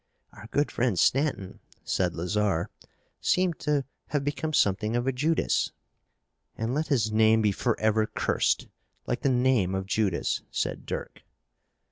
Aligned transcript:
"Our 0.33 0.47
good 0.47 0.71
friend, 0.71 0.97
Stanton," 0.97 1.59
said 1.83 2.15
Lazarre, 2.15 2.71
"seems 3.19 3.57
to 3.59 3.85
have 4.07 4.23
become 4.23 4.51
something 4.51 4.95
of 4.95 5.05
a 5.05 5.11
Judas." 5.11 5.73
"And 6.57 6.73
let 6.73 6.87
his 6.87 7.11
name 7.11 7.43
be 7.43 7.51
forever 7.51 8.07
cursed, 8.07 8.67
like 9.05 9.21
the 9.21 9.29
name 9.29 9.75
of 9.75 9.85
Judas," 9.85 10.41
said 10.49 10.87
Dirk. 10.87 11.21